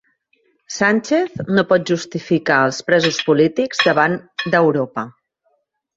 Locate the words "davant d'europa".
3.89-5.05